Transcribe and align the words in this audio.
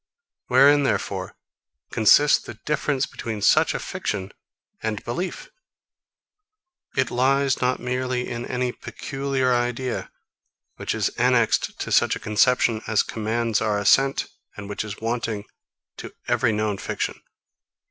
Wherein, 0.47 0.81
therefore, 0.81 1.35
consists 1.91 2.39
the 2.39 2.55
difference 2.65 3.05
between 3.05 3.39
such 3.43 3.75
a 3.75 3.79
fiction 3.79 4.31
and 4.81 5.05
belief? 5.05 5.49
It 6.97 7.11
lies 7.11 7.61
not 7.61 7.79
merely 7.79 8.27
in 8.27 8.43
any 8.47 8.71
peculiar 8.71 9.53
idea, 9.53 10.09
which 10.77 10.95
is 10.95 11.09
annexed 11.19 11.79
to 11.79 11.91
such 11.91 12.15
a 12.15 12.19
conception 12.19 12.81
as 12.87 13.03
commands 13.03 13.61
our 13.61 13.77
assent, 13.77 14.25
and 14.57 14.67
which 14.67 14.83
is 14.83 14.99
wanting 14.99 15.45
to 15.97 16.11
every 16.27 16.51
known 16.51 16.79
fiction. 16.79 17.21